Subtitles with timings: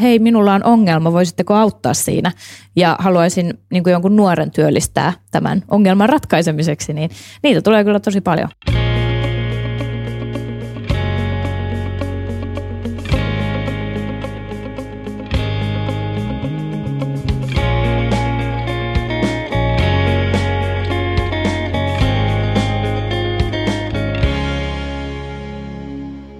[0.00, 2.32] hei minulla on ongelma, voisitteko auttaa siinä
[2.76, 7.10] ja haluaisin niin kuin jonkun nuoren työllistää tämän ongelman ratkaisemiseksi, niin
[7.42, 8.48] niitä tulee kyllä tosi paljon.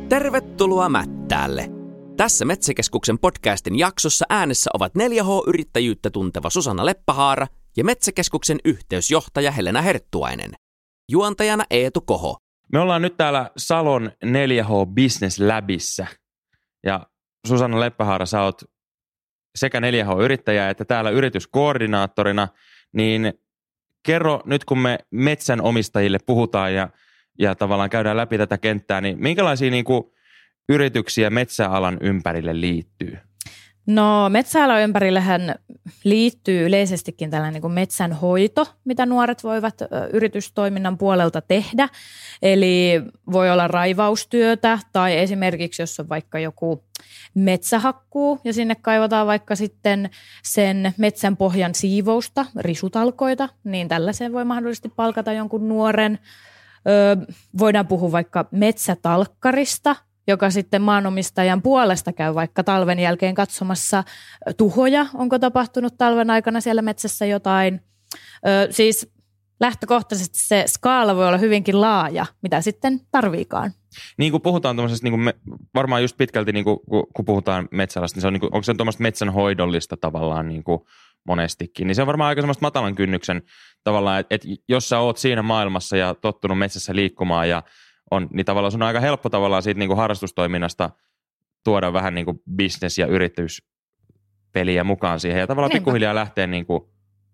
[0.09, 1.80] Tervetuloa Mättäälle.
[2.21, 10.51] Tässä Metsäkeskuksen podcastin jaksossa äänessä ovat 4H-yrittäjyyttä tunteva Susanna Leppähaara ja Metsäkeskuksen yhteysjohtaja Helena Herttuainen.
[11.11, 12.37] Juontajana Eetu Koho.
[12.73, 16.07] Me ollaan nyt täällä Salon 4H Business Labissa.
[16.85, 17.07] Ja
[17.47, 18.63] Susanna Leppähaara, sä oot
[19.55, 22.49] sekä 4H-yrittäjä että täällä yrityskoordinaattorina,
[22.93, 23.33] niin
[24.03, 26.89] kerro nyt kun me metsänomistajille puhutaan ja,
[27.39, 30.05] ja tavallaan käydään läpi tätä kenttää, niin minkälaisia niin kuin
[30.71, 33.19] yrityksiä metsäalan ympärille liittyy?
[33.87, 35.55] No metsäalan ympärillehän
[36.05, 39.75] liittyy yleisestikin tällainen niin kuin metsänhoito, mitä nuoret voivat
[40.13, 41.89] yritystoiminnan puolelta tehdä.
[42.43, 46.85] Eli voi olla raivaustyötä tai esimerkiksi jos on vaikka joku
[47.35, 50.11] metsähakkuu ja sinne kaivataan vaikka sitten
[50.43, 56.19] sen metsän pohjan siivousta, risutalkoita, niin tällaiseen voi mahdollisesti palkata jonkun nuoren.
[57.59, 59.97] Voidaan puhua vaikka metsätalkkarista–
[60.31, 64.05] joka sitten maanomistajan puolesta käy vaikka talven jälkeen katsomassa
[64.57, 67.81] tuhoja, onko tapahtunut talven aikana siellä metsässä jotain.
[68.47, 69.13] Ö, siis
[69.61, 73.73] lähtökohtaisesti se skaala voi olla hyvinkin laaja, mitä sitten tarviikaan.
[74.19, 75.35] Niin kuin puhutaan tuommoisesta, niin kuin me,
[75.75, 76.79] varmaan just pitkälti niin kuin,
[77.15, 80.81] kun puhutaan metsäalasta, niin se on, niin kuin, onko se tuommoista metsänhoidollista tavallaan niin kuin
[81.27, 83.43] monestikin, niin se on varmaan aika semmoista matalan kynnyksen
[83.85, 87.63] tavallaan, että, että jos sä oot siinä maailmassa ja tottunut metsässä liikkumaan ja
[88.11, 90.91] on, niin tavallaan sun on aika helppo tavallaan siitä niin kuin harrastustoiminnasta
[91.65, 95.81] tuoda vähän niin kuin business- ja yrityspeliä mukaan siihen ja tavallaan Niinpä.
[95.81, 96.83] pikkuhiljaa lähteä niin kuin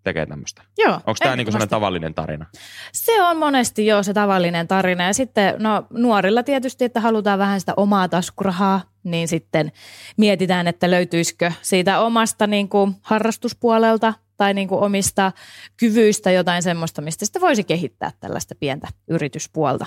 [0.04, 0.62] tekemään tämmöistä.
[0.78, 0.94] Joo.
[0.94, 2.46] Onko tämä niin sellainen tavallinen tarina?
[2.92, 7.60] Se on monesti jo se tavallinen tarina ja sitten no, nuorilla tietysti, että halutaan vähän
[7.60, 9.72] sitä omaa taskurahaa, niin sitten
[10.16, 15.32] mietitään, että löytyisikö siitä omasta niin kuin harrastuspuolelta tai niin kuin omista
[15.76, 19.86] kyvyistä jotain semmoista, mistä sitten voisi kehittää tällaista pientä yrityspuolta.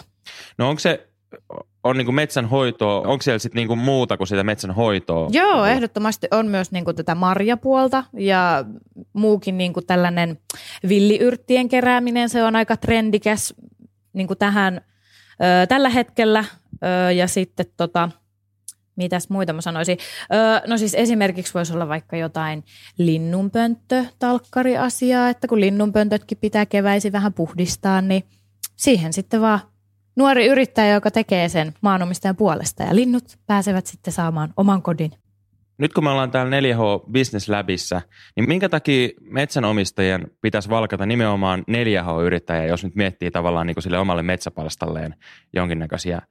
[0.57, 1.07] No onko se
[1.83, 5.29] on niin metsänhoitoa, onko siellä sitten niin muuta kuin sitä metsänhoitoa?
[5.31, 8.65] Joo, ehdottomasti on myös niin kuin tätä marjapuolta ja
[9.13, 10.39] muukin niin kuin tällainen
[10.89, 13.53] villiyrttien kerääminen, se on aika trendikäs
[14.13, 14.81] niin kuin tähän
[15.33, 16.45] ö, tällä hetkellä
[17.07, 18.09] ö, ja sitten tota,
[18.99, 19.97] Mitäs muita mä sanoisin?
[20.33, 22.63] Öö, no siis esimerkiksi voisi olla vaikka jotain
[22.97, 28.23] linnunpönttö-talkkari-asiaa, että kun linnunpöntötkin pitää keväisin vähän puhdistaa, niin
[28.75, 29.59] siihen sitten vaan
[30.15, 35.11] nuori yrittäjä, joka tekee sen maanomistajan puolesta ja linnut pääsevät sitten saamaan oman kodin.
[35.77, 38.01] Nyt kun me ollaan täällä 4H Business Labissa,
[38.35, 43.99] niin minkä takia metsänomistajien pitäisi valkata nimenomaan 4H-yrittäjä, jos nyt miettii tavallaan niin kuin sille
[43.99, 45.15] omalle metsäpalstalleen
[45.53, 46.21] jonkinnäköisiä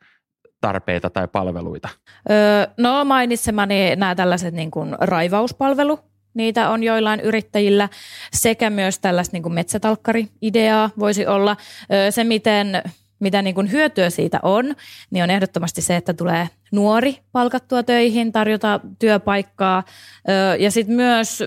[0.61, 1.89] tarpeita tai palveluita?
[2.31, 5.99] Öö, no mainitsemani nämä tällaiset niin kuin raivauspalvelu,
[6.35, 7.89] niitä on joillain yrittäjillä,
[8.33, 11.57] sekä myös tällaista niin kuin metsätalkkari-ideaa voisi olla.
[11.93, 12.83] Öö, se, miten,
[13.21, 14.75] mitä niin kuin hyötyä siitä on,
[15.11, 19.83] niin on ehdottomasti se, että tulee nuori palkattua töihin, tarjota työpaikkaa.
[20.59, 21.45] Ja sitten myös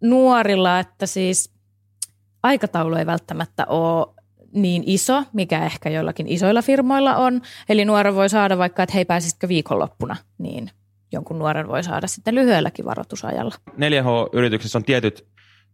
[0.00, 1.50] nuorilla, että siis
[2.42, 4.06] aikataulu ei välttämättä ole
[4.54, 7.40] niin iso, mikä ehkä joillakin isoilla firmoilla on.
[7.68, 10.70] Eli nuori voi saada vaikka, että hei pääsisitkö viikonloppuna, niin
[11.12, 13.54] jonkun nuoren voi saada sitten lyhyelläkin varoitusajalla.
[13.70, 15.26] 4H-yrityksessä on tietyt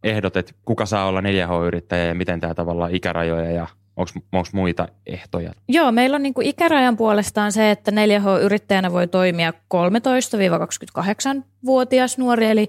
[0.04, 5.52] ehdot, että kuka saa olla 4H-yrittäjä ja miten tämä tavallaan ikärajoja ja onko muita ehtoja?
[5.68, 12.68] Joo, meillä on niin kuin ikärajan puolestaan se, että 4H-yrittäjänä voi toimia 13-28-vuotias nuori, eli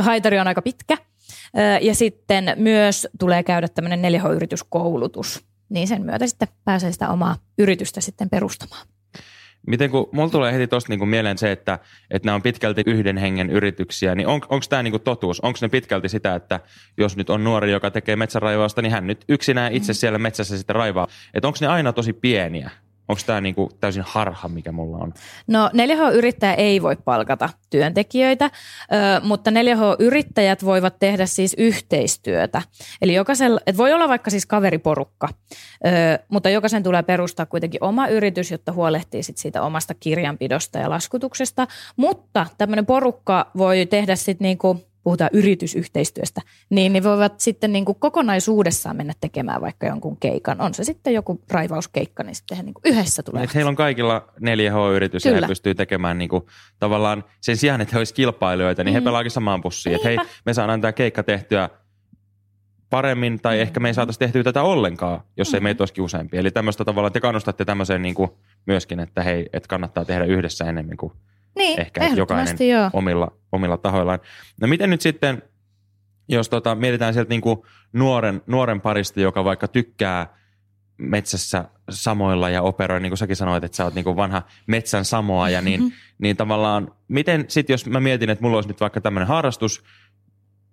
[0.00, 0.96] haitari on aika pitkä–
[1.80, 8.00] ja sitten myös tulee käydä tämmöinen 4H-yrityskoulutus, niin sen myötä sitten pääsee sitä omaa yritystä
[8.00, 8.86] sitten perustamaan.
[9.66, 11.78] Miten kun mulla tulee heti tuosta niinku mieleen se, että,
[12.10, 15.40] että nämä on pitkälti yhden hengen yrityksiä, niin on, onko tämä niinku totuus?
[15.40, 16.60] Onko ne pitkälti sitä, että
[16.96, 20.76] jos nyt on nuori, joka tekee metsäraivausta, niin hän nyt yksinään itse siellä metsässä sitten
[20.76, 21.06] raivaa.
[21.34, 22.70] Että onko ne aina tosi pieniä?
[23.10, 25.14] Onko tämä niinku täysin harha, mikä mulla on?
[25.46, 28.50] No 4H-yrittäjä ei voi palkata työntekijöitä,
[29.22, 32.62] mutta 4H-yrittäjät voivat tehdä siis yhteistyötä.
[33.02, 35.28] Eli jokaisella, et voi olla vaikka siis kaveriporukka,
[36.28, 41.66] mutta jokaisen tulee perustaa kuitenkin oma yritys, jotta huolehtii sit siitä omasta kirjanpidosta ja laskutuksesta.
[41.96, 46.40] Mutta tämmöinen porukka voi tehdä sitten niinku puhutaan yritysyhteistyöstä,
[46.70, 50.60] niin ne voivat sitten niin kuin kokonaisuudessaan mennä tekemään vaikka jonkun keikan.
[50.60, 53.46] On se sitten joku raivauskeikka, niin sitten he niin kuin yhdessä tulee.
[53.54, 56.44] Heillä on kaikilla 4H-yritys ja he pystyy tekemään niin kuin,
[56.78, 58.94] tavallaan sen sijaan, että he olisivat kilpailijoita, niin mm.
[58.94, 59.94] he pelaavat samaan pussiin.
[59.94, 60.16] Että hei,
[60.46, 61.70] me saadaan tämä keikka tehtyä
[62.90, 63.62] paremmin tai mm.
[63.62, 65.54] ehkä me ei saataisi tehtyä tätä ollenkaan, jos mm.
[65.54, 66.38] ei meitä olisikin useampi.
[66.38, 68.30] Eli tämmöistä tavallaan te kannustatte tämmöiseen niin kuin
[68.66, 71.12] myöskin, että hei, että kannattaa tehdä yhdessä enemmän kuin
[71.56, 72.90] niin, ehkä jokainen joo.
[72.92, 74.18] omilla, omilla tahoillaan.
[74.60, 75.42] No miten nyt sitten,
[76.28, 77.62] jos tota, mietitään sieltä niin kuin
[77.92, 80.40] nuoren, nuoren parista, joka vaikka tykkää
[80.98, 85.04] metsässä samoilla ja operoi, niin kuin säkin sanoit, että sä oot niin kuin vanha metsän
[85.04, 85.96] samoaja, niin, mm-hmm.
[86.18, 89.84] niin tavallaan, miten sitten jos mä mietin, että mulla olisi nyt vaikka tämmöinen harrastus,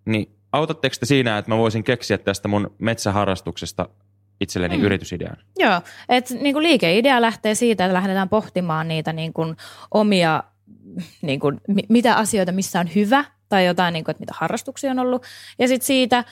[0.05, 3.89] niin autatteko te siinä, että mä voisin keksiä tästä mun metsäharrastuksesta
[4.41, 4.83] itselleni mm.
[4.83, 5.37] yritysidean?
[5.57, 9.55] Joo, että niin liikeidea lähtee siitä, että lähdetään pohtimaan niitä niin kuin
[9.91, 10.43] omia,
[11.21, 14.99] niin kuin, mitä asioita, missä on hyvä tai jotain, niin kuin, että mitä harrastuksia on
[14.99, 15.23] ollut.
[15.59, 16.23] Ja sitten siitä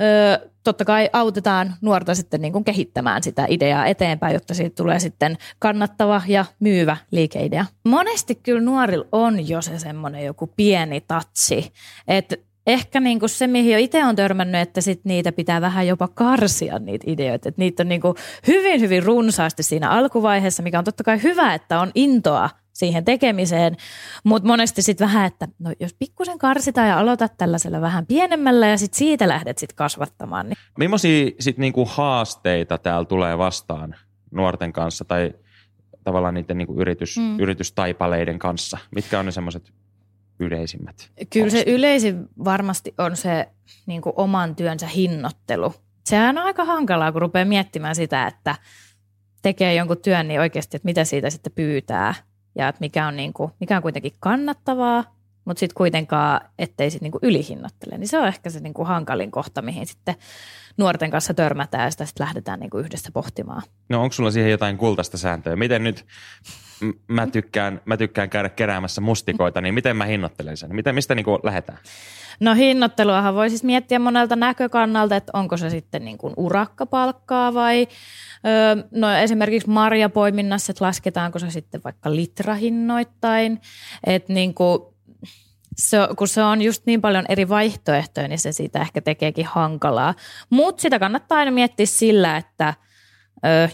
[0.00, 4.98] ö, totta kai autetaan nuorta sitten niin kuin kehittämään sitä ideaa eteenpäin, jotta siitä tulee
[4.98, 7.66] sitten kannattava ja myyvä liikeidea.
[7.84, 11.72] Monesti kyllä nuorilla on jo se semmoinen joku pieni tatsi,
[12.08, 12.36] että
[12.66, 16.08] ehkä niin kuin se, mihin jo itse on törmännyt, että sit niitä pitää vähän jopa
[16.08, 17.48] karsia niitä ideoita.
[17.48, 21.54] Että niitä on niin kuin hyvin, hyvin runsaasti siinä alkuvaiheessa, mikä on totta kai hyvä,
[21.54, 23.76] että on intoa siihen tekemiseen,
[24.24, 28.78] mutta monesti sitten vähän, että no jos pikkusen karsitaan ja aloitat tällaisella vähän pienemmällä ja
[28.78, 30.48] sitten siitä lähdet sitten kasvattamaan.
[30.48, 30.56] Niin.
[30.78, 33.94] Millaisia sitten niinku haasteita täällä tulee vastaan
[34.30, 35.34] nuorten kanssa tai
[36.04, 37.40] tavallaan niiden niinku yritys, mm.
[37.40, 38.78] yritystaipaleiden kanssa?
[38.94, 39.72] Mitkä on ne semmoiset
[40.38, 41.10] yleisimmät?
[41.30, 43.48] Kyllä se yleisin varmasti on se
[43.86, 45.74] niin kuin oman työnsä hinnoittelu.
[46.04, 48.54] Sehän on aika hankalaa, kun rupeaa miettimään sitä, että
[49.42, 52.14] tekee jonkun työn, niin oikeasti, että mitä siitä sitten pyytää
[52.54, 55.04] ja että mikä on, niin kuin, mikä on kuitenkin kannattavaa,
[55.44, 57.98] mutta sitten kuitenkaan, ettei sitten niin ylihinnoittele.
[57.98, 60.14] Niin se on ehkä se niin kuin hankalin kohta, mihin sitten
[60.76, 63.62] nuorten kanssa törmätään ja sitä sitten lähdetään niin kuin yhdessä pohtimaan.
[63.88, 65.56] No onko sulla siihen jotain kultaista sääntöä?
[65.56, 66.06] Miten nyt
[67.08, 70.74] mä tykkään, mä tykkään käydä keräämässä mustikoita, niin miten mä hinnoittelen sen?
[70.74, 71.78] Miten, mistä niin kuin lähdetään?
[72.40, 77.88] No hinnoitteluahan voi siis miettiä monelta näkökannalta, että onko se sitten niin kuin urakkapalkkaa vai
[78.46, 83.60] öö, no esimerkiksi marjapoiminnassa, että lasketaanko se sitten vaikka litrahinnoittain,
[84.06, 84.82] että niin kuin
[85.76, 90.14] se, kun se on just niin paljon eri vaihtoehtoja, niin se siitä ehkä tekeekin hankalaa.
[90.50, 92.74] Mutta sitä kannattaa aina miettiä sillä, että–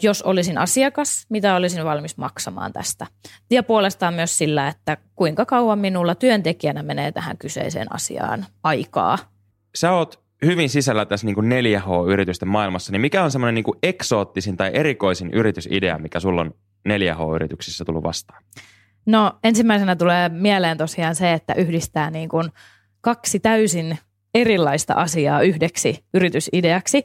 [0.03, 3.07] jos olisin asiakas, mitä olisin valmis maksamaan tästä.
[3.51, 9.19] Ja puolestaan myös sillä, että kuinka kauan minulla työntekijänä menee tähän kyseiseen asiaan aikaa.
[9.75, 14.71] Sä oot hyvin sisällä tässä niin 4H-yritysten maailmassa, niin mikä on semmoinen niin eksoottisin tai
[14.75, 16.55] erikoisin yritysidea, mikä sulla on
[16.89, 18.43] 4H-yrityksissä tullut vastaan?
[19.07, 22.53] No ensimmäisenä tulee mieleen tosiaan se, että yhdistää niin kuin
[23.01, 23.99] kaksi täysin
[24.35, 27.05] erilaista asiaa yhdeksi yritysideaksi.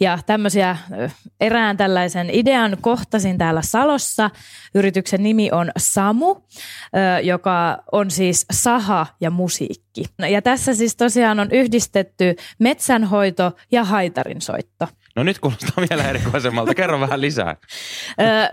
[0.00, 0.76] Ja tämmöisiä
[1.40, 4.30] erään tällaisen idean kohtasin täällä Salossa.
[4.74, 6.36] Yrityksen nimi on Samu,
[7.22, 10.04] joka on siis saha ja musiikki.
[10.30, 14.88] Ja tässä siis tosiaan on yhdistetty metsänhoito ja haitarinsoitto.
[15.16, 16.74] No nyt kuulostaa vielä erikoisemmalta.
[16.74, 17.56] Kerro vähän lisää.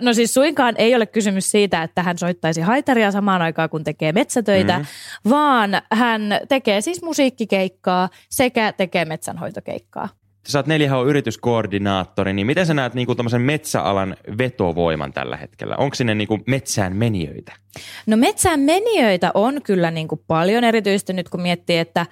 [0.02, 4.12] no siis suinkaan ei ole kysymys siitä, että hän soittaisi haitaria samaan aikaan, kun tekee
[4.12, 5.30] metsätöitä, mm-hmm.
[5.32, 10.10] vaan hän tekee siis musiikkikeikkaa sekä tekee metsänhoitokeikkaa.
[10.48, 15.76] Sä oot 4H-yrityskoordinaattori, niin miten sä näet niin kuin metsäalan vetovoiman tällä hetkellä?
[15.76, 17.54] Onko sinne niin kuin metsään menijöitä?
[18.08, 22.06] No metsään menijöitä on kyllä niin kuin paljon, erityisesti nyt kun miettii, että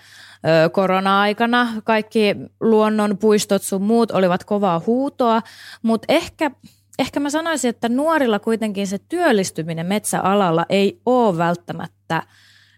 [0.72, 5.42] korona-aikana kaikki luonnonpuistot sun muut olivat kovaa huutoa,
[5.82, 6.52] mutta ehkä,
[7.00, 12.24] ehkä mä sanoisin, että nuorilla kuitenkin se työllistyminen metsäalalla ei ole välttämättä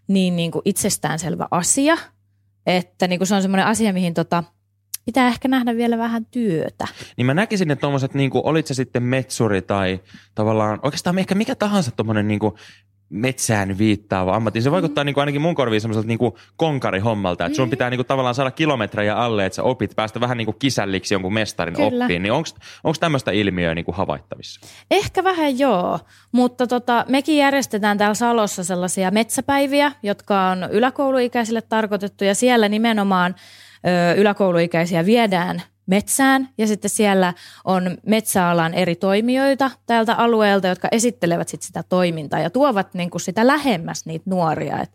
[0.07, 1.97] niin, niin kuin itsestäänselvä asia,
[2.65, 4.43] että niin kuin se on semmoinen asia, mihin tota,
[5.05, 6.87] pitää ehkä nähdä vielä vähän työtä.
[7.17, 9.99] Niin mä näkisin, että tuommoiset, niin kuin, olit se sitten metsuri tai
[10.35, 12.53] tavallaan oikeastaan ehkä mikä tahansa tuommoinen niin kuin
[13.11, 14.61] metsään viittaava ammatti.
[14.61, 14.73] Se mm.
[14.73, 15.05] vaikuttaa mm.
[15.05, 18.35] niin kuin ainakin mun korviin semmoiselta niin kuin konkarihommalta, että sun pitää niin kuin tavallaan
[18.35, 22.05] saada kilometrejä alle, että sä opit päästä vähän niin kuin kisälliksi jonkun mestarin Kyllä.
[22.05, 22.23] oppiin.
[22.23, 24.61] Niin onko tämmöistä ilmiöä niin kuin havaittavissa?
[24.91, 25.99] Ehkä vähän joo,
[26.31, 33.35] mutta tota, mekin järjestetään täällä Salossa sellaisia metsäpäiviä, jotka on yläkouluikäisille tarkoitettu ja siellä nimenomaan
[34.17, 37.33] yläkouluikäisiä viedään metsään ja sitten siellä
[37.65, 43.21] on metsäalan eri toimijoita tältä alueelta, jotka esittelevät sit sitä toimintaa ja tuovat niin kuin
[43.21, 44.81] sitä lähemmäs niitä nuoria.
[44.81, 44.91] Et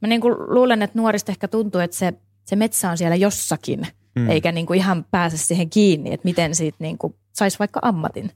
[0.00, 2.12] mä niin kuin luulen, että nuorista ehkä tuntuu, että se,
[2.44, 4.30] se metsä on siellä jossakin, mm.
[4.30, 8.32] eikä niin kuin ihan pääse siihen kiinni, että miten siitä niin kuin saisi vaikka ammatin.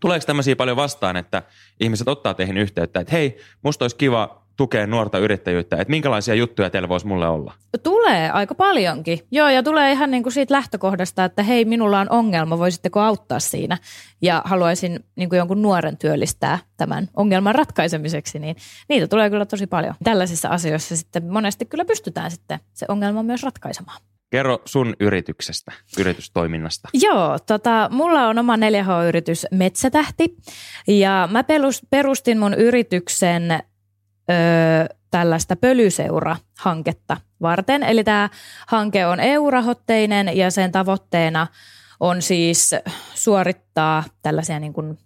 [0.00, 1.42] Tuleeko tämmöisiä paljon vastaan, että
[1.80, 5.76] ihmiset ottaa teihin yhteyttä, että hei, musta olisi kiva tukea nuorta yrittäjyyttä?
[5.76, 7.52] Että minkälaisia juttuja teillä voisi mulle olla?
[7.82, 9.20] Tulee aika paljonkin.
[9.30, 13.40] Joo, ja tulee ihan niin kuin siitä lähtökohdasta, että hei, minulla on ongelma, voisitteko auttaa
[13.40, 13.78] siinä?
[14.22, 18.56] Ja haluaisin niin kuin jonkun nuoren työllistää tämän ongelman ratkaisemiseksi, niin
[18.88, 19.94] niitä tulee kyllä tosi paljon.
[20.04, 24.00] Tällaisissa asioissa sitten monesti kyllä pystytään sitten se ongelma myös ratkaisemaan.
[24.30, 26.88] Kerro sun yrityksestä, yritystoiminnasta.
[26.92, 30.36] Joo, tota, mulla on oma 4H-yritys Metsätähti
[30.86, 31.44] ja mä
[31.90, 33.62] perustin mun yrityksen
[34.30, 37.82] ö, tällaista pölyseura-hanketta varten.
[37.82, 38.30] Eli tämä
[38.66, 41.46] hanke on EU-rahoitteinen ja sen tavoitteena
[42.00, 42.74] on siis
[43.14, 44.98] suorittaa tällaisia niin kuin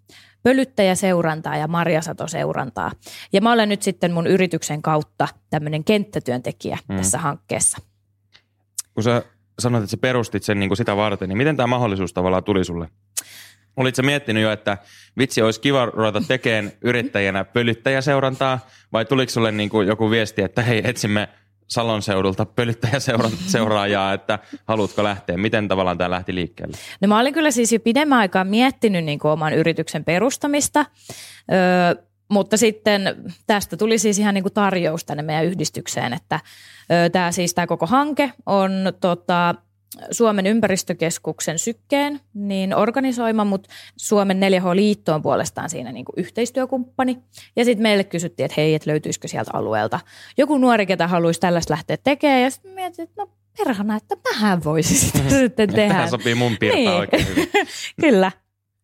[0.42, 2.92] pölyttäjäseurantaa ja marjasatoseurantaa.
[3.32, 6.96] Ja mä olen nyt sitten mun yrityksen kautta tämmöinen kenttätyöntekijä mm.
[6.96, 7.78] tässä hankkeessa
[8.98, 9.22] kun sä
[9.58, 12.64] sanoit, että sä perustit sen niin kuin sitä varten, niin miten tämä mahdollisuus tavallaan tuli
[12.64, 12.88] sulle?
[13.78, 14.78] Olitko miettinyt jo, että
[15.18, 20.62] vitsi olisi kiva ruveta tekemään yrittäjänä pölyttäjäseurantaa vai tuliko sulle niin kuin joku viesti, että
[20.62, 21.28] hei etsimme
[21.68, 25.36] Salon seudulta pölyttäjäseuraajaa, että haluatko lähteä?
[25.36, 26.76] Miten tavallaan tämä lähti liikkeelle?
[27.00, 30.86] No mä olin kyllä siis jo pidemmän aikaa miettinyt niin kuin oman yrityksen perustamista.
[31.52, 36.40] Öö, mutta sitten tästä tuli siis ihan niin kuin tarjous tänne meidän yhdistykseen, että
[37.12, 39.54] tämä siis tämä koko hanke on tota,
[40.10, 47.18] Suomen ympäristökeskuksen sykkeen niin organisoima, mutta Suomen 4H-liitto on puolestaan siinä niin kuin yhteistyökumppani.
[47.56, 50.00] Ja sitten meille kysyttiin, että hei, että löytyisikö sieltä alueelta
[50.36, 52.42] joku nuori, ketä haluaisi tällaista lähteä tekemään.
[52.42, 54.94] Ja sitten mietin, että no perhana, että mähän voisi
[55.40, 55.88] sitten tehdä.
[55.88, 56.90] Tähän sopii mun piirtaa niin.
[56.90, 57.48] oikein hyvin.
[58.00, 58.32] Kyllä.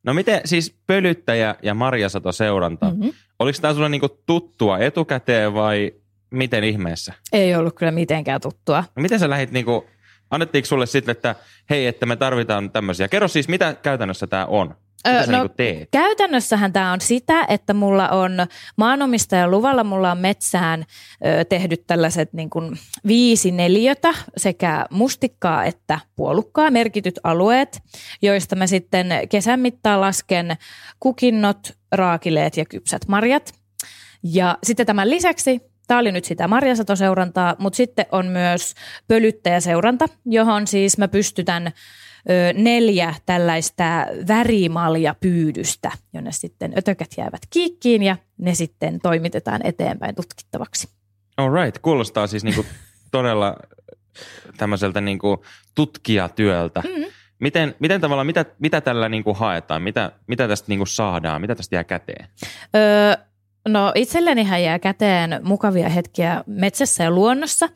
[0.03, 3.13] No miten siis pölyttäjä ja marjasato seuranta, mm-hmm.
[3.39, 5.93] oliko tämä sulle niinku tuttua etukäteen vai
[6.31, 7.13] miten ihmeessä?
[7.33, 8.85] Ei ollut kyllä mitenkään tuttua.
[8.97, 9.87] No miten sä lähit niinku,
[10.31, 11.35] annettiinko sulle sitten, että
[11.71, 13.09] hei, että me tarvitaan tämmöisiä.
[13.09, 14.75] Kerro siis, mitä käytännössä tämä on?
[15.09, 15.89] Mitä no, niin teet?
[15.91, 18.33] Käytännössähän tämä on sitä, että mulla on
[18.77, 20.85] maanomistajan luvalla, mulla on metsään
[21.27, 27.83] ö, tehdyt tällaiset niin kuin viisi neliötä sekä mustikkaa että puolukkaa merkityt alueet,
[28.23, 30.57] joista mä sitten kesän mittaan lasken
[31.01, 33.53] kukinnot, raakileet ja kypsät marjat.
[34.23, 38.75] Ja sitten tämän lisäksi Tämä oli nyt sitä marjasatoseurantaa, mutta sitten on myös
[39.09, 41.73] pölyttäjäseuranta, johon siis mä pystytän
[42.55, 43.85] neljä tällaista
[44.29, 50.89] värimaljapyydystä, jonne sitten ötökät jäävät kiikkiin ja ne sitten toimitetaan eteenpäin tutkittavaksi.
[51.37, 52.67] All right, kuulostaa siis niinku
[53.11, 53.57] todella
[54.57, 56.81] tämmöiseltä niinku tutkijatyöltä.
[56.81, 57.05] Mm-hmm.
[57.41, 61.77] Miten, miten tavallaan, mitä, mitä tällä niinku haetaan, mitä, mitä tästä niinku saadaan, mitä tästä
[61.77, 62.29] jää käteen?
[62.77, 63.15] Öö,
[63.69, 67.69] No itsellenihän jää käteen mukavia hetkiä metsässä ja luonnossa,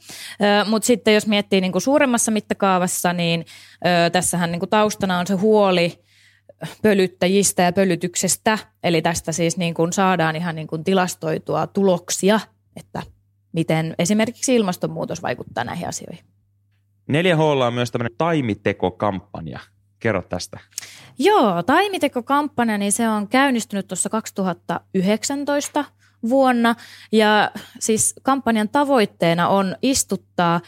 [0.66, 3.44] mutta sitten jos miettii niin kuin suuremmassa mittakaavassa, niin
[4.12, 6.04] tässähän niin kuin taustana on se huoli
[6.82, 8.58] pölyttäjistä ja pölytyksestä.
[8.82, 12.40] Eli tästä siis niin kuin saadaan ihan niin kuin tilastoitua tuloksia,
[12.76, 13.02] että
[13.52, 16.24] miten esimerkiksi ilmastonmuutos vaikuttaa näihin asioihin.
[17.12, 19.58] 4H on myös tämmöinen taimitekokampanja.
[20.00, 20.58] Kerro tästä.
[21.18, 25.84] Joo, taimitekokampanja, niin se on käynnistynyt tuossa 2019
[26.28, 26.74] vuonna.
[27.12, 27.50] Ja
[27.80, 30.60] siis kampanjan tavoitteena on istuttaa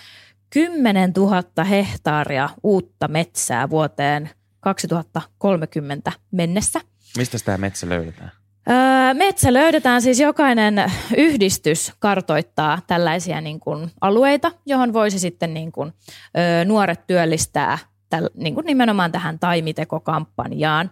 [0.51, 6.81] 10 000 hehtaaria uutta metsää vuoteen 2030 mennessä.
[7.17, 8.33] Mistä tämä metsä löydetään?
[8.71, 15.73] Öö, metsä löydetään siis jokainen yhdistys kartoittaa tällaisia niin kuin alueita, johon voisi sitten niin
[15.73, 15.93] kuin,
[16.39, 17.79] öö, nuoret työllistää
[18.11, 20.90] täl, niin kuin nimenomaan tähän taimitekokampanjaan.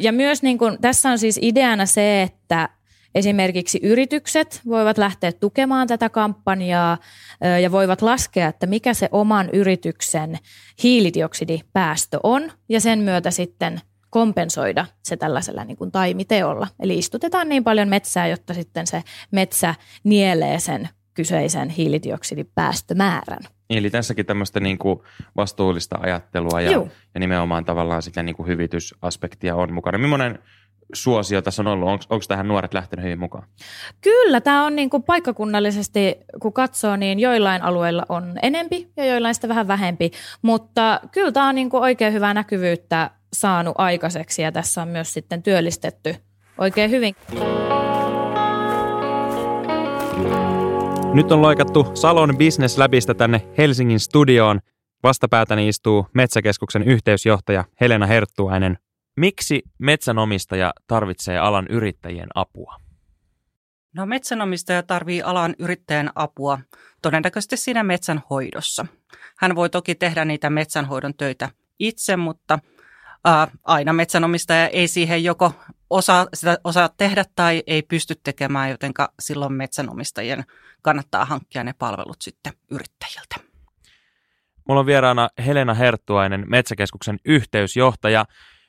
[0.00, 2.68] Ja myös niin kuin, tässä on siis ideana se, että
[3.14, 6.98] esimerkiksi yritykset voivat lähteä tukemaan tätä kampanjaa
[7.62, 10.38] ja voivat laskea, että mikä se oman yrityksen
[10.82, 16.68] hiilidioksidipäästö on ja sen myötä sitten kompensoida se tällaisella niin kuin taimiteolla.
[16.80, 19.74] Eli istutetaan niin paljon metsää, jotta sitten se metsä
[20.04, 23.42] nielee sen kyseisen hiilidioksidipäästömäärän.
[23.70, 25.00] Eli tässäkin tämmöistä niin kuin
[25.36, 26.70] vastuullista ajattelua ja,
[27.14, 29.98] ja nimenomaan tavallaan sitä niin kuin hyvitysaspektia on mukana.
[29.98, 30.38] Millainen
[30.94, 31.88] suosio tässä on ollut?
[31.88, 33.44] Onko, tähän nuoret lähtenyt hyvin mukaan?
[34.00, 39.34] Kyllä, tämä on niin kuin paikkakunnallisesti, kun katsoo, niin joillain alueilla on enempi ja joillain
[39.34, 40.10] sitä vähän vähempi.
[40.42, 45.12] Mutta kyllä tämä on niin kuin oikein hyvää näkyvyyttä saanut aikaiseksi ja tässä on myös
[45.12, 46.14] sitten työllistetty
[46.58, 47.16] oikein hyvin.
[51.16, 54.60] Nyt on loikattu Salon Business Labista tänne Helsingin studioon.
[55.02, 58.78] Vastapäätäni istuu Metsäkeskuksen yhteysjohtaja Helena Herttuainen.
[59.16, 62.76] Miksi metsänomistaja tarvitsee alan yrittäjien apua?
[63.94, 66.58] No metsänomistaja tarvii alan yrittäjän apua
[67.02, 68.86] todennäköisesti siinä metsänhoidossa.
[69.38, 72.58] Hän voi toki tehdä niitä metsänhoidon töitä itse, mutta
[73.24, 75.52] ää, aina metsänomistaja ei siihen joko
[75.90, 80.44] osaa, sitä osaa tehdä tai ei pysty tekemään, joten silloin metsänomistajien
[80.82, 83.36] kannattaa hankkia ne palvelut sitten yrittäjiltä.
[84.68, 88.24] Mulla on vieraana Helena Herttuainen, Metsäkeskuksen yhteysjohtaja.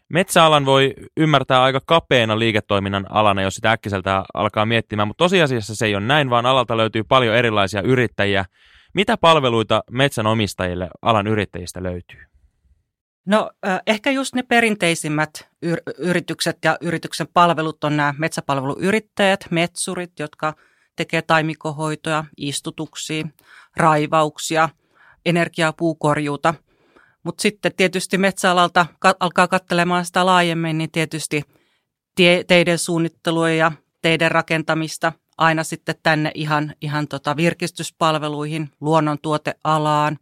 [0.10, 5.86] Metsäalan voi ymmärtää aika kapeena liiketoiminnan alana, jos sitä äkkiseltä alkaa miettimään, mutta tosiasiassa se
[5.86, 8.46] ei ole näin, vaan alalta löytyy paljon erilaisia yrittäjiä.
[8.94, 12.37] Mitä palveluita metsänomistajille alan yrittäjistä löytyy?
[13.28, 13.52] No
[13.88, 15.50] ehkä just ne perinteisimmät
[15.98, 20.54] yritykset ja yrityksen palvelut on nämä metsäpalveluyrittäjät, metsurit, jotka
[20.96, 23.28] tekee taimikohoitoja, istutuksia,
[23.78, 24.70] raivauksia,
[25.26, 26.54] energiapuukorjuuta.
[27.24, 28.86] Mutta sitten tietysti metsäalalta
[29.20, 31.44] alkaa katselemaan sitä laajemmin, niin tietysti
[32.16, 40.18] tie, teiden suunnittelua ja teiden rakentamista aina sitten tänne ihan, ihan tota virkistyspalveluihin, luonnontuotealaan,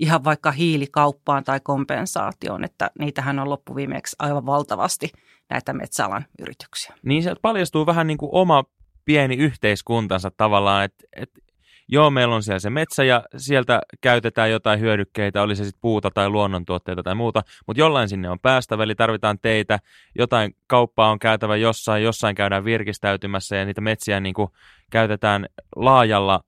[0.00, 5.12] ihan vaikka hiilikauppaan tai kompensaatioon, että niitähän on loppuviimeksi aivan valtavasti
[5.50, 6.94] näitä metsäalan yrityksiä.
[7.02, 8.64] Niin sieltä paljastuu vähän niin kuin oma
[9.04, 11.40] pieni yhteiskuntansa tavallaan, että, että
[11.88, 16.10] joo, meillä on siellä se metsä ja sieltä käytetään jotain hyödykkeitä, oli se sitten puuta
[16.10, 19.78] tai luonnontuotteita tai muuta, mutta jollain sinne on päästävä, eli tarvitaan teitä,
[20.18, 24.48] jotain kauppaa on käytävä jossain, jossain käydään virkistäytymässä ja niitä metsiä niin kuin
[24.90, 26.40] käytetään laajalla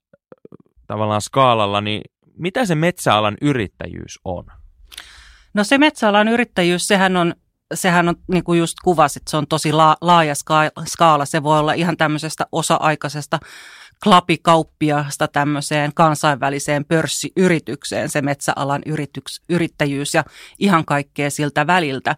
[0.86, 2.02] tavallaan skaalalla, niin
[2.38, 4.46] mitä se metsäalan yrittäjyys on?
[5.54, 7.34] No se metsäalan yrittäjyys, sehän on,
[7.74, 10.34] sehän on niin kuin just kuvasit, se on tosi laaja
[10.86, 11.24] skaala.
[11.24, 13.38] Se voi olla ihan tämmöisestä osa-aikaisesta
[14.02, 20.24] klapikauppiasta tämmöiseen kansainväliseen pörssiyritykseen, se metsäalan yrityks, yrittäjyys ja
[20.58, 22.16] ihan kaikkea siltä väliltä.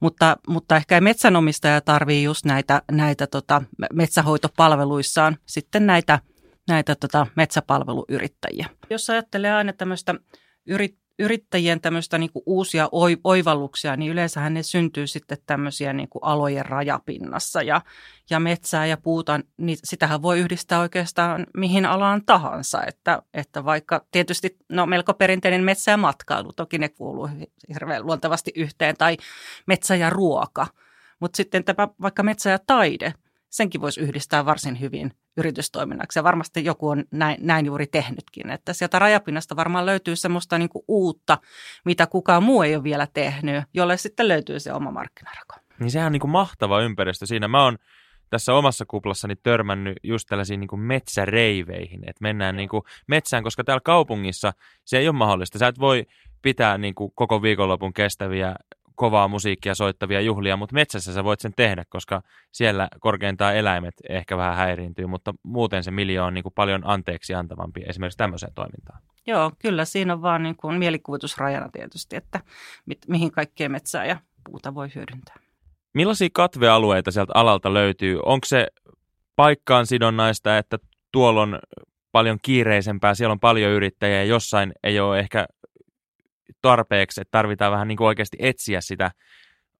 [0.00, 3.62] Mutta, mutta ehkä metsänomistaja tarvii just näitä, näitä tota,
[3.92, 6.18] metsähoitopalveluissaan sitten näitä–
[6.70, 8.66] näitä tota, metsäpalveluyrittäjiä.
[8.90, 10.14] Jos ajattelee aina tämmöistä
[10.66, 12.88] yrit, yrittäjien tämmöistä niin kuin uusia
[13.24, 17.80] oivalluksia, niin yleensähän ne syntyy sitten tämmöisiä niin kuin alojen rajapinnassa ja,
[18.30, 24.06] ja metsää ja puuta, niin sitähän voi yhdistää oikeastaan mihin alaan tahansa, että, että vaikka
[24.10, 27.28] tietysti no melko perinteinen metsä ja matkailu, toki ne kuuluu
[27.68, 29.16] hirveän luontevasti yhteen, tai
[29.66, 30.66] metsä ja ruoka,
[31.20, 33.14] mutta sitten tämä vaikka metsä ja taide,
[33.50, 36.18] senkin voisi yhdistää varsin hyvin yritystoiminnaksi.
[36.18, 38.50] Ja varmasti joku on näin, näin juuri tehnytkin.
[38.50, 41.38] Että sieltä rajapinnasta varmaan löytyy semmoista niin kuin uutta,
[41.84, 45.54] mitä kukaan muu ei ole vielä tehnyt, jolle sitten löytyy se oma markkinarako.
[45.80, 47.48] Niin sehän on niin kuin mahtava ympäristö siinä.
[47.48, 47.78] Mä oon
[48.30, 53.64] tässä omassa kuplassani törmännyt just tällaisiin niin kuin metsäreiveihin, että mennään niin kuin metsään, koska
[53.64, 54.52] täällä kaupungissa
[54.84, 55.58] se ei ole mahdollista.
[55.58, 56.06] Sä et voi
[56.42, 58.54] pitää niin kuin koko viikonlopun kestäviä
[59.00, 64.36] kovaa musiikkia soittavia juhlia, mutta metsässä sä voit sen tehdä, koska siellä korkeintaan eläimet ehkä
[64.36, 69.02] vähän häiriintyy, mutta muuten se miljoona on niin kuin paljon anteeksi antavampi esimerkiksi tämmöiseen toimintaan.
[69.26, 72.40] Joo, kyllä siinä on vaan niin kuin mielikuvitusrajana tietysti, että
[72.86, 74.16] mit, mihin kaikkea metsää ja
[74.50, 75.36] puuta voi hyödyntää.
[75.94, 78.20] Millaisia katvealueita sieltä alalta löytyy?
[78.24, 78.66] Onko se
[79.36, 80.78] paikkaan sidonnaista, että
[81.12, 81.58] tuolla on
[82.12, 85.46] paljon kiireisempää, siellä on paljon yrittäjiä ja jossain ei ole ehkä
[86.62, 89.10] tarpeeksi, että tarvitaan vähän niin kuin oikeasti etsiä sitä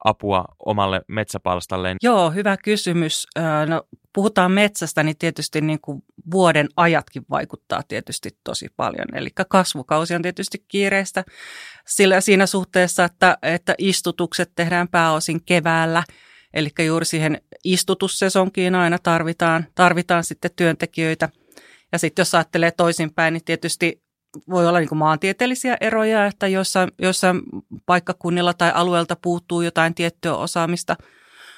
[0.04, 1.96] apua omalle metsäpalstalleen?
[2.02, 3.26] Joo, hyvä kysymys.
[3.66, 3.82] No,
[4.14, 9.06] puhutaan metsästä, niin tietysti niin kuin vuoden ajatkin vaikuttaa tietysti tosi paljon.
[9.14, 11.24] Eli kasvukausi on tietysti kiireistä
[11.86, 16.02] sillä siinä suhteessa, että, että istutukset tehdään pääosin keväällä.
[16.54, 21.28] Eli juuri siihen istutussesonkiin aina tarvitaan, tarvitaan sitten työntekijöitä.
[21.92, 24.02] Ja sitten jos ajattelee toisinpäin, niin tietysti
[24.50, 27.40] voi olla niin maantieteellisiä eroja, että jossain, jossain
[27.86, 30.96] paikkakunnilla tai alueelta puuttuu jotain tiettyä osaamista.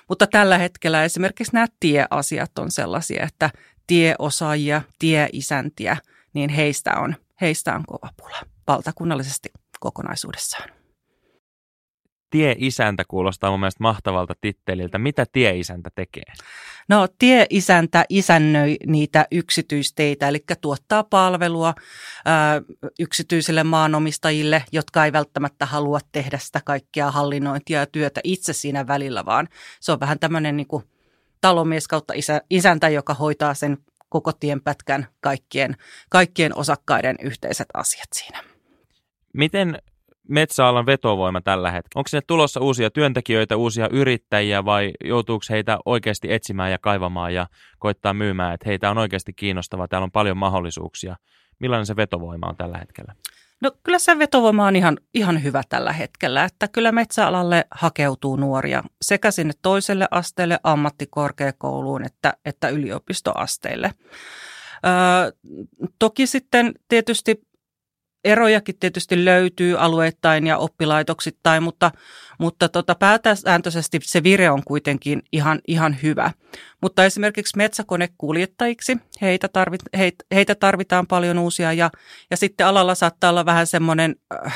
[0.08, 3.50] Mutta tällä hetkellä esimerkiksi nämä tieasiat on sellaisia, että
[3.86, 5.96] tieosaajia, tieisäntiä,
[6.34, 10.81] niin heistä on, heistä on kova pula valtakunnallisesti kokonaisuudessaan.
[12.32, 14.98] Tieisäntä kuulostaa mun mielestä mahtavalta titteliltä.
[14.98, 16.32] Mitä tieisäntä tekee?
[16.88, 21.74] No tieisäntä isännöi niitä yksityisteitä, eli tuottaa palvelua
[22.24, 22.62] ää,
[23.00, 29.24] yksityisille maanomistajille, jotka ei välttämättä halua tehdä sitä kaikkea hallinnointia ja työtä itse siinä välillä,
[29.24, 29.48] vaan
[29.80, 30.84] se on vähän tämmöinen niin kuin
[31.40, 35.76] talomies kautta isä, isäntä, joka hoitaa sen koko tienpätkän kaikkien,
[36.10, 38.44] kaikkien osakkaiden yhteiset asiat siinä.
[39.32, 39.78] Miten
[40.32, 42.00] metsäalan vetovoima tällä hetkellä?
[42.00, 47.46] Onko sinne tulossa uusia työntekijöitä, uusia yrittäjiä vai joutuuko heitä oikeasti etsimään ja kaivamaan ja
[47.78, 51.16] koittaa myymään, että heitä on oikeasti kiinnostavaa, täällä on paljon mahdollisuuksia.
[51.58, 53.14] Millainen se vetovoima on tällä hetkellä?
[53.62, 58.82] No kyllä se vetovoima on ihan, ihan hyvä tällä hetkellä, että kyllä metsäalalle hakeutuu nuoria
[59.02, 63.94] sekä sinne toiselle asteelle, ammattikorkeakouluun että, että yliopistoasteille.
[64.86, 65.32] Öö,
[65.98, 67.42] toki sitten tietysti
[68.24, 71.90] erojakin tietysti löytyy alueittain ja oppilaitoksittain, mutta,
[72.38, 76.30] mutta tota, pääsääntöisesti se vire on kuitenkin ihan, ihan hyvä.
[76.82, 81.90] Mutta esimerkiksi metsäkonekuljettajiksi heitä, tarvit, heitä, heitä tarvitaan paljon uusia ja,
[82.30, 84.54] ja sitten alalla saattaa olla vähän semmoinen äh,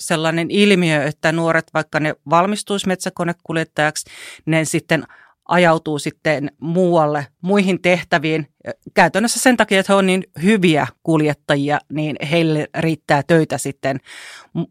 [0.00, 4.10] sellainen ilmiö, että nuoret, vaikka ne valmistuisi metsäkonekuljettajaksi,
[4.46, 5.06] ne sitten–
[5.52, 8.46] ajautuu sitten muualle, muihin tehtäviin.
[8.94, 14.00] Käytännössä sen takia, että he on niin hyviä kuljettajia, niin heille riittää töitä sitten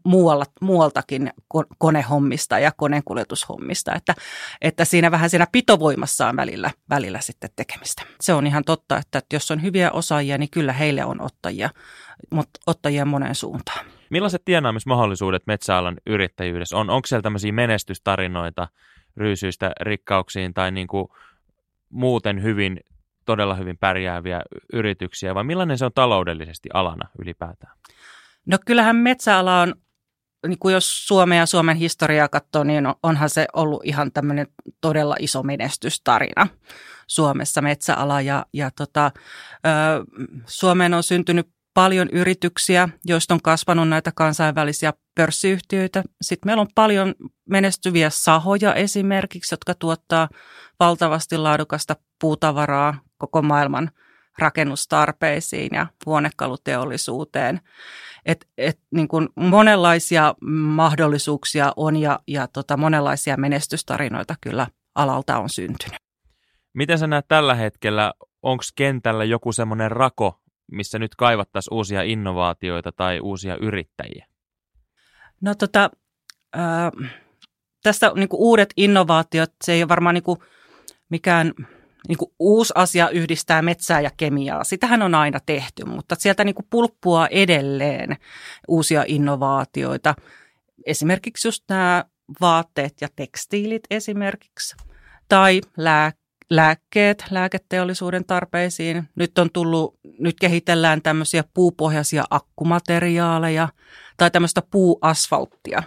[0.04, 1.30] muualla, muualtakin
[1.78, 3.94] konehommista ja koneenkuljetushommista.
[3.94, 4.14] Että,
[4.60, 8.02] että siinä vähän siinä pitovoimassa on välillä, välillä sitten tekemistä.
[8.20, 11.70] Se on ihan totta, että jos on hyviä osaajia, niin kyllä heille on ottajia,
[12.30, 13.86] mutta ottajia moneen suuntaan.
[14.10, 16.90] Millaiset tienaamismahdollisuudet metsäalan yrittäjyydessä on?
[16.90, 18.68] Onko siellä tämmöisiä menestystarinoita–
[19.16, 21.08] ryysyistä rikkauksiin tai niin kuin
[21.90, 22.80] muuten hyvin,
[23.24, 27.76] todella hyvin pärjääviä yrityksiä, vai millainen se on taloudellisesti alana ylipäätään?
[28.46, 29.74] No kyllähän metsäala on,
[30.46, 34.46] niin kuin jos Suomea ja Suomen historiaa katsoo, niin onhan se ollut ihan tämmöinen
[34.80, 36.48] todella iso menestystarina
[37.06, 38.20] Suomessa metsäala.
[38.20, 39.10] Ja, ja tota,
[40.46, 46.02] Suomeen on syntynyt paljon yrityksiä, joista on kasvanut näitä kansainvälisiä pörssiyhtiöitä.
[46.22, 47.14] Sitten meillä on paljon
[47.50, 50.28] menestyviä sahoja esimerkiksi, jotka tuottaa
[50.80, 53.90] valtavasti laadukasta puutavaraa koko maailman
[54.38, 57.60] rakennustarpeisiin ja huonekaluteollisuuteen.
[58.26, 65.48] Et, et, niin kuin monenlaisia mahdollisuuksia on ja, ja tota, monenlaisia menestystarinoita kyllä alalta on
[65.48, 65.98] syntynyt.
[66.74, 70.40] Miten sä näet tällä hetkellä, onko kentällä joku semmoinen rako,
[70.72, 74.31] missä nyt kaivattaisiin uusia innovaatioita tai uusia yrittäjiä?
[75.42, 75.90] No tota,
[76.56, 77.10] äh,
[77.82, 80.38] tässä niin uudet innovaatiot, se ei ole varmaan niin
[81.08, 81.52] mikään
[82.08, 84.64] niin uusi asia yhdistää metsää ja kemiaa.
[84.64, 88.16] Sitähän on aina tehty, mutta sieltä niin pulppua edelleen
[88.68, 90.14] uusia innovaatioita.
[90.86, 92.04] Esimerkiksi just nämä
[92.40, 94.76] vaatteet ja tekstiilit esimerkiksi,
[95.28, 96.21] tai lääkkeet
[96.56, 99.08] lääkkeet lääketeollisuuden tarpeisiin.
[99.14, 103.68] Nyt on tullut, nyt kehitellään tämmöisiä puupohjaisia akkumateriaaleja
[104.16, 105.82] tai tämmöistä puuasfalttia.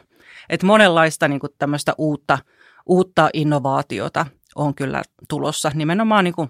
[0.50, 2.38] Et monenlaista niin tämmöistä uutta,
[2.86, 4.26] uutta innovaatiota
[4.56, 6.50] on kyllä tulossa nimenomaan niin kuin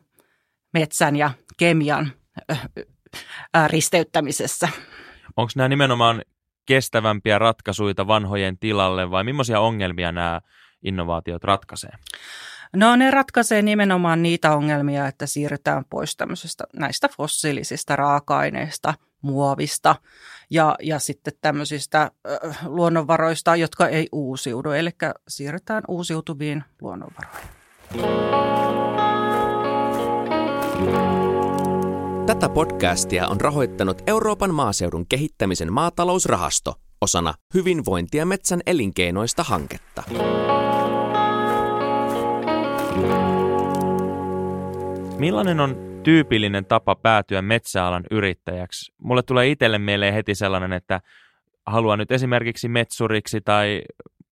[0.73, 2.11] metsän ja kemian
[2.51, 2.69] äh,
[3.57, 4.69] äh, risteyttämisessä.
[5.37, 6.21] Onko nämä nimenomaan
[6.65, 10.41] kestävämpiä ratkaisuja vanhojen tilalle vai millaisia ongelmia nämä
[10.83, 11.91] innovaatiot ratkaisee?
[12.75, 19.95] No ne ratkaisee nimenomaan niitä ongelmia, että siirrytään pois tämmöisestä näistä fossiilisista raaka-aineista, muovista
[20.49, 24.71] ja, ja sitten tämmöisistä äh, luonnonvaroista, jotka ei uusiudu.
[24.71, 24.89] Eli
[25.27, 27.49] siirrytään uusiutuviin luonnonvaroihin.
[32.25, 40.03] Tätä podcastia on rahoittanut Euroopan maaseudun kehittämisen maatalousrahasto osana Hyvinvointia metsän elinkeinoista hanketta.
[45.19, 48.93] Millainen on tyypillinen tapa päätyä metsäalan yrittäjäksi?
[48.97, 51.01] Mulle tulee itselle mieleen heti sellainen, että
[51.65, 53.81] haluan nyt esimerkiksi metsuriksi tai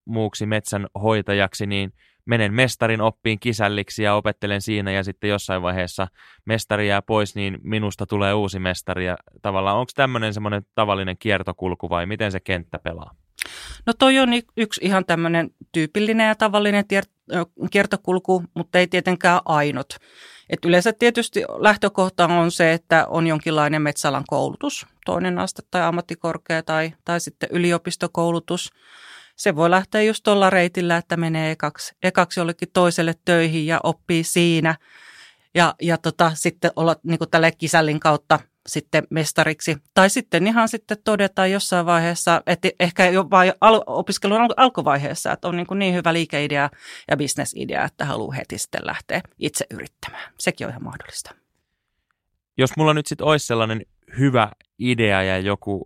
[0.04, 1.92] muuksi metsän hoitajaksi, niin
[2.26, 6.06] menen mestarin oppiin kisälliksi ja opettelen siinä ja sitten jossain vaiheessa
[6.44, 9.06] mestari jää pois, niin minusta tulee uusi mestari.
[9.06, 13.14] Ja tavallaan onko tämmöinen semmoinen tavallinen kiertokulku vai miten se kenttä pelaa?
[13.86, 16.84] No toi on yksi ihan tämmöinen tyypillinen ja tavallinen
[17.70, 19.94] kiertokulku, mutta ei tietenkään ainut.
[20.50, 26.62] Et yleensä tietysti lähtökohta on se, että on jonkinlainen metsäalan koulutus, toinen aste tai ammattikorkea
[26.62, 28.72] tai, tai sitten yliopistokoulutus.
[29.36, 34.24] Se voi lähteä just tuolla reitillä, että menee ekaksi, ekaksi jollekin toiselle töihin ja oppii
[34.24, 34.76] siinä.
[35.54, 39.76] Ja, ja tota, sitten olla niin tälle kisällin kautta sitten mestariksi.
[39.94, 45.32] Tai sitten ihan sitten todetaan jossain vaiheessa, että ehkä jo vain al- opiskelun al- alkuvaiheessa,
[45.32, 46.70] että on niin, kuin niin hyvä liikeidea
[47.10, 50.32] ja bisnesidea, että haluaa heti sitten lähteä itse yrittämään.
[50.38, 51.34] Sekin on ihan mahdollista.
[52.58, 53.82] Jos mulla nyt sitten olisi sellainen
[54.18, 55.84] hyvä idea ja joku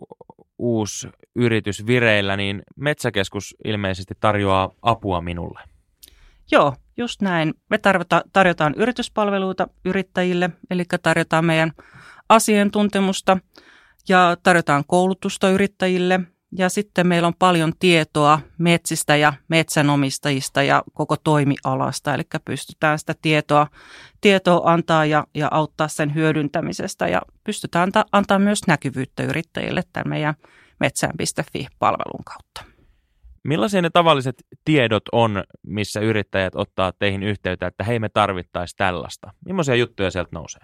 [0.59, 5.61] uusi yritys vireillä, niin Metsäkeskus ilmeisesti tarjoaa apua minulle.
[6.51, 7.55] Joo, just näin.
[7.71, 7.79] Me
[8.33, 11.73] tarjotaan yrityspalveluita yrittäjille, eli tarjotaan meidän
[12.29, 13.39] asiantuntemusta
[14.09, 16.21] ja tarjotaan koulutusta yrittäjille.
[16.59, 23.15] Ja sitten meillä on paljon tietoa metsistä ja metsänomistajista ja koko toimialasta, eli pystytään sitä
[23.23, 23.67] tietoa,
[24.21, 30.09] tietoa antaa ja, ja auttaa sen hyödyntämisestä ja pystytään antaa, antaa myös näkyvyyttä yrittäjille tämän
[30.09, 30.35] meidän
[30.81, 32.79] metsään.fi-palvelun kautta.
[33.45, 39.33] Millaisia ne tavalliset tiedot on, missä yrittäjät ottaa teihin yhteyttä, että hei me tarvittaisiin tällaista?
[39.45, 40.63] Millaisia juttuja sieltä nousee?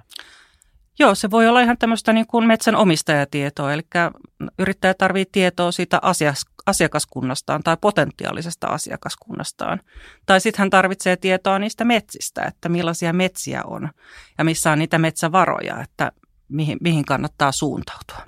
[0.98, 3.82] Joo, se voi olla ihan tämmöistä niin kuin metsän omistajatietoa, eli
[4.58, 9.80] yrittäjä tarvitsee tietoa siitä asias, asiakaskunnastaan tai potentiaalisesta asiakaskunnastaan.
[10.26, 13.90] Tai sitten hän tarvitsee tietoa niistä metsistä, että millaisia metsiä on
[14.38, 16.12] ja missä on niitä metsävaroja, että
[16.48, 18.26] mihin, mihin kannattaa suuntautua.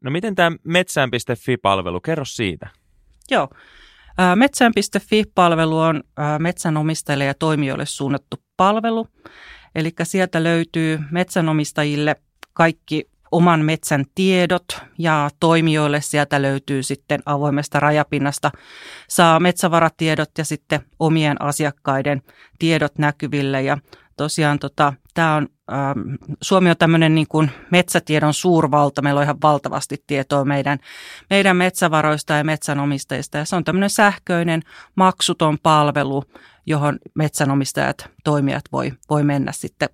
[0.00, 2.68] No miten tämä metsään.fi-palvelu, kerro siitä.
[3.30, 3.48] Joo,
[4.34, 6.02] Metsään.fi-palvelu on
[6.38, 9.06] metsänomistajille ja toimijoille suunnattu palvelu.
[9.74, 12.16] Eli sieltä löytyy metsänomistajille
[12.52, 14.64] kaikki oman metsän tiedot
[14.98, 18.50] ja toimijoille sieltä löytyy sitten avoimesta rajapinnasta.
[19.08, 22.22] Saa metsävaratiedot ja sitten omien asiakkaiden
[22.58, 23.78] tiedot näkyville ja
[24.16, 29.02] tosiaan tota, tämä on, ähm, Suomi on tämmöinen niin kuin metsätiedon suurvalta.
[29.02, 30.78] Meillä on ihan valtavasti tietoa meidän,
[31.30, 33.38] meidän metsävaroista ja metsänomistajista.
[33.38, 34.62] Ja se on tämmöinen sähköinen
[34.94, 36.24] maksuton palvelu,
[36.68, 39.88] johon metsänomistajat, toimijat voi, voi mennä sitten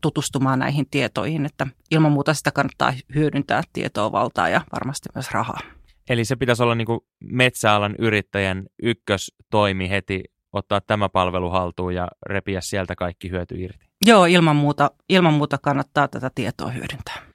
[0.00, 5.60] tutustumaan näihin tietoihin, että ilman muuta sitä kannattaa hyödyntää tietoa, valtaa ja varmasti myös rahaa.
[6.08, 12.08] Eli se pitäisi olla niin kuin metsäalan yrittäjän ykköstoimi heti ottaa tämä palvelu haltuun ja
[12.26, 13.86] repiä sieltä kaikki hyöty irti.
[14.06, 17.25] Joo, ilman muuta, ilman muuta kannattaa tätä tietoa hyödyntää.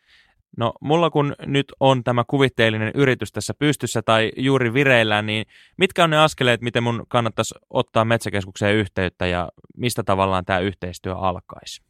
[0.58, 5.46] No mulla kun nyt on tämä kuvitteellinen yritys tässä pystyssä tai juuri vireillä, niin
[5.78, 11.16] mitkä on ne askeleet, miten mun kannattaisi ottaa metsäkeskukseen yhteyttä ja mistä tavallaan tämä yhteistyö
[11.16, 11.82] alkaisi?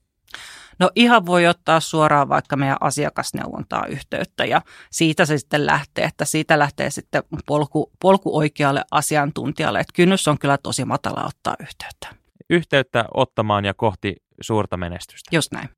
[0.80, 6.26] No ihan voi ottaa suoraan vaikka meidän asiakasneuvontaa yhteyttä ja siitä se sitten lähtee, että
[6.26, 9.80] siitä lähtee sitten polku, polku oikealle asiantuntijalle.
[9.80, 12.08] Että kynnys on kyllä tosi matala ottaa yhteyttä.
[12.50, 15.36] Yhteyttä ottamaan ja kohti suurta menestystä.
[15.36, 15.70] Just näin.